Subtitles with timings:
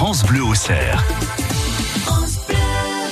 [0.00, 1.04] France Bleu au cerf.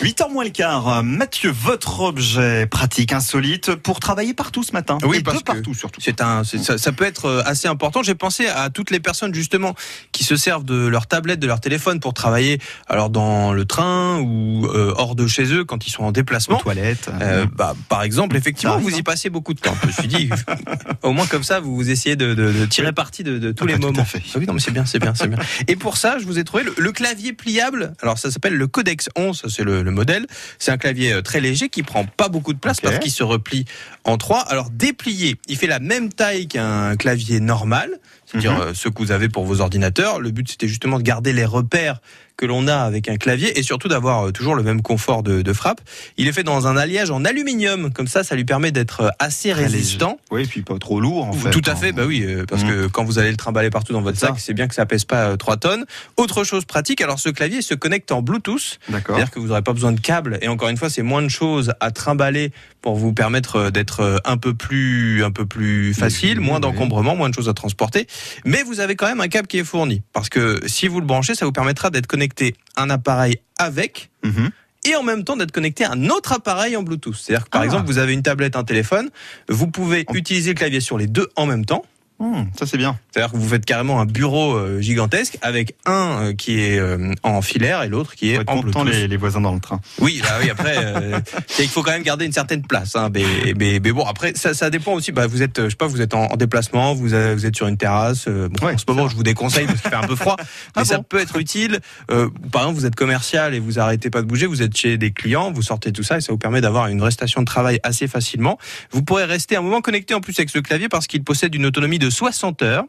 [0.03, 1.03] 8h moins le quart.
[1.03, 4.99] Mathieu, votre objet pratique insolite pour travailler partout ce matin.
[5.05, 6.01] Oui, Et parce de que partout surtout.
[6.01, 8.03] C'est un, ça, ça peut être euh, assez important.
[8.05, 9.75] J'ai pensé à toutes les personnes justement
[10.13, 14.21] qui se servent de leur tablette, de leur téléphone pour travailler, alors dans le train
[14.21, 16.59] ou euh, hors de chez eux quand ils sont en Aux déplacement.
[16.59, 17.11] toilettes.
[17.21, 19.75] Euh, bah, par exemple, effectivement, Ça vous y passez beaucoup de temps.
[19.83, 20.31] Je me suis dit,
[21.03, 23.65] au moins comme ça, vous, vous essayez de, de- de tirer parti de, de tous
[23.65, 24.03] Ah les bah, tout moments.
[24.03, 24.23] à fait.
[24.33, 25.39] Ah oui, non, mais c'est bien, c'est bien, c'est bien.
[25.67, 27.95] Et pour ça, je vous ai trouvé le, le clavier pliable.
[28.01, 30.27] Alors, ça s'appelle le Codex 11, ça, c'est le, le modèle.
[30.59, 33.23] C'est un clavier euh, très léger qui prend pas beaucoup de place parce qu'il se
[33.23, 33.65] replie
[34.05, 34.41] en trois.
[34.41, 37.99] Alors, déplié, il fait la même taille qu'un clavier normal,
[38.31, 38.61] c'est-à-dire Mhm.
[38.61, 40.21] euh, ceux que vous avez pour vos ordinateurs.
[40.21, 42.01] Le but, c'était justement de garder les repères
[42.37, 45.43] que l'on a avec un clavier et surtout d'avoir euh, toujours le même confort de,
[45.43, 45.81] de frappe.
[46.19, 49.09] Il est fait dans un alliage en aluminium, comme ça, ça lui permet d'être euh,
[49.19, 49.77] assez Très léger.
[49.77, 50.21] résistant.
[50.31, 51.51] Oui, puis pas trop lourd en fait.
[51.51, 52.69] Tout à fait, bah oui, parce Mm.
[52.69, 55.05] que quand vous allez le trimballer partout dans votre sac, c'est bien que ça pèse
[55.05, 55.85] pas euh, 3 tonnes.
[56.17, 59.17] Autre chose pratique, alors ce clavier se connecte en Bluetooth, D'accord.
[59.17, 61.29] c'est-à-dire que vous n'aurez pas besoin de câble et encore une fois, c'est moins de
[61.29, 66.45] choses à trimballer pour vous permettre d'être un peu plus un peu plus facile, Oui,
[66.47, 66.61] moins oui.
[66.63, 68.07] d'encombrement, moins de choses à transporter,
[68.45, 71.07] mais vous avez quand même un câble qui est fourni parce que si vous le
[71.07, 74.51] branchez, ça vous permettra d'être connecté à un appareil avec Mhm.
[74.85, 77.15] et en même temps d'être connecté à un autre appareil en Bluetooth.
[77.17, 77.65] C'est-à-dire que par Ah.
[77.65, 79.11] exemple, vous avez une tablette, un téléphone,
[79.49, 81.85] vous pouvez utiliser le clavier sur les deux en même temps.
[82.21, 82.99] Hum, ça c'est bien.
[83.13, 87.15] C'est-à-dire que vous faites carrément un bureau euh, gigantesque avec un euh, qui est euh,
[87.23, 88.85] en filaire et l'autre qui est en Bluetooth.
[88.89, 89.81] les, les voisins dans le train.
[90.01, 90.51] Oui, bah oui.
[90.51, 90.77] Après,
[91.47, 92.97] qu'il faut quand même garder une certaine place.
[92.97, 93.25] Hein, mais,
[93.57, 95.13] mais, mais bon, après, ça, ça dépend aussi.
[95.13, 97.77] Bah, vous êtes, je sais pas, vous êtes en, en déplacement, vous, êtes sur une
[97.77, 98.27] terrasse.
[98.29, 100.45] bon, Ouais, en ce moment, je vous déconseille parce qu'il fait un peu froid, mais
[100.75, 101.79] Ah ça bon peut être utile.
[102.09, 104.47] Par exemple, vous êtes commercial et vous arrêtez pas de bouger.
[104.47, 107.01] Vous êtes chez des clients, vous sortez tout ça et ça vous permet d'avoir une
[107.01, 108.59] restation de travail assez facilement.
[108.91, 111.67] Vous pourrez rester un moment connecté en plus avec ce clavier parce qu'il possède une
[111.67, 112.85] autonomie de 60 heures.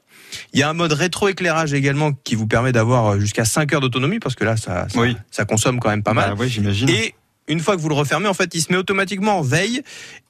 [0.54, 3.82] Il y a un mode rétroéclairage également qui vous permet d'avoir euh, jusqu'à 5 heures
[3.82, 5.16] d'autonomie parce que là, ça, ça, Oui.
[5.32, 6.32] ça consomme quand même pas mal.
[6.32, 6.88] Bah, ouais, j'imagine.
[6.90, 7.16] Et
[7.50, 9.82] une fois que vous le refermez, en fait, il se met automatiquement en veille.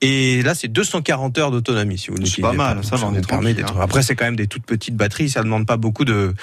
[0.02, 3.22] Et là, c'est 240 heures d'autonomie si vous C'est pas mal, ça, j'en vous ai
[3.22, 3.76] permet hein.
[3.82, 6.34] Après, c'est quand même des toutes petites batteries, ça ne demande pas beaucoup euh,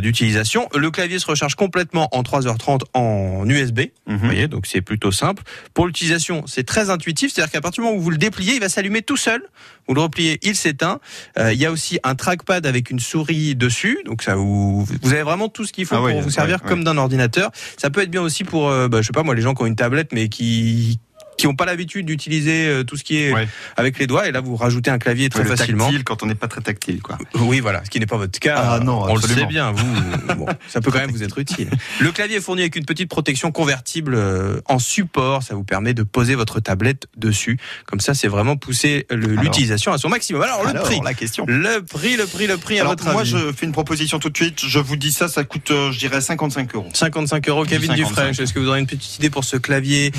[0.00, 0.68] d'utilisation.
[0.74, 3.80] Le clavier se recharge complètement en 3h30 en USB.
[4.06, 4.16] Mhm.
[4.16, 5.44] Vous voyez, donc c'est plutôt simple.
[5.72, 8.60] Pour l'utilisation, c'est très intuitif, c'est-à-dire qu'à partir du moment où vous le dépliez, il
[8.60, 9.42] va s'allumer tout seul.
[9.86, 10.98] Vous le repliez, il s'éteint.
[11.38, 15.12] Euh, il y a aussi un trackpad avec une souris dessus, donc ça vous vous
[15.12, 16.68] avez vraiment tout ce qu'il faut Ah pour oui, vous servir ouais.
[16.68, 17.50] comme d'un ordinateur.
[17.76, 19.62] Ça peut être bien aussi pour, euh, bah, je sais pas moi, les gens qui
[19.62, 21.00] ont une tablette mais qui
[21.44, 23.46] qui n'ont pas l'habitude d'utiliser euh, tout ce qui est Ouais.
[23.76, 25.84] avec les doigts et là vous rajoutez un clavier très Ouais, le facilement.
[25.84, 27.18] tactile quand on n'est pas très tactile quoi.
[27.34, 28.56] Oui, voilà, ce qui n'est pas votre cas.
[28.56, 29.72] Ah non, on le sait bien.
[29.72, 31.68] Vous, bon, ça peut quand même vous être utile.
[32.00, 35.42] Le clavier est fourni avec une petite protection convertible euh, en support.
[35.42, 37.58] Ça vous permet de poser votre tablette dessus.
[37.84, 39.28] Comme ça, c'est vraiment pousser Alors.
[39.42, 40.40] l'utilisation à son maximum.
[40.40, 41.00] Alors, le prix.
[41.04, 41.44] la question.
[41.46, 44.18] Le prix, le prix, le prix, à Alors votre moi avis je fais une proposition
[44.18, 44.60] tout de suite.
[44.66, 46.88] Je vous dis ça, ça coûte, euh, je dirais 55 euros.
[46.94, 48.08] 55 euros, Kevin 55.
[48.08, 48.44] Dufresne.
[48.44, 50.10] Est-ce que vous aurez une petite idée pour ce clavier?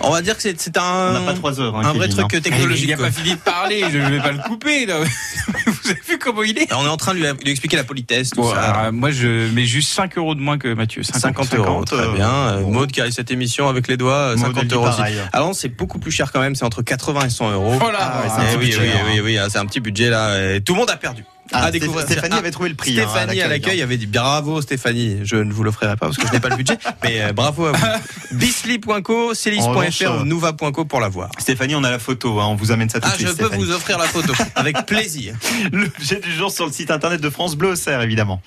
[0.00, 1.76] On va dire que c'est c'est On n'a un, pas trois heures.
[1.76, 2.40] hein, un vrai Kevin, truc hein.
[2.40, 2.88] technologique.
[2.88, 4.86] Il n'a pas fini de parler, je ne vais pas le couper.
[4.86, 4.96] Là.
[5.66, 7.76] Vous avez vu comment il est Alors, on est en train de lui, lui expliquer
[7.76, 8.60] la politesse, tout Bon, ça.
[8.62, 11.02] alors, Moi, je mets juste 5 euros de moins que Mathieu.
[11.02, 12.30] 50, 50 euros, 50, très euh, bien.
[12.30, 12.72] Euh, bon.
[12.72, 14.96] Maud qui arrive cette émission avec les doigts, euh, Maud, 50 elle dit euros aussi.
[14.96, 15.16] pareil.
[15.32, 17.78] Alors c'est beaucoup plus cher quand même, c'est entre 80 et 100 euros.
[17.80, 19.20] Oh Ah Eh c'est un petit oui, budget, oui, hein.
[19.24, 20.54] oui, oui, c'est un petit budget là.
[20.54, 21.24] et tout le monde a perdu.
[21.52, 22.04] Ah, à découvrir.
[22.04, 22.98] Stéphanie Ah, avait trouvé le prix.
[23.00, 23.84] hein, Stéphanie à l'accueil hein.
[23.84, 25.18] avait dit bravo Stéphanie.
[25.24, 27.66] Je ne vous l'offrirai pas parce que je n'ai pas le budget, mais euh, bravo
[27.66, 27.86] à vous.
[28.32, 31.30] Bisly.co, revanche, ou euh, nouva.co pour la voir.
[31.38, 32.40] Stéphanie, on a la photo.
[32.40, 33.28] hein, On vous amène ça tout Ah, de suite.
[33.28, 35.34] je peux vous offrir la photo avec plaisir.
[35.72, 38.40] L'objet du jour sur le site internet de France Bleu au Cerf, évidemment.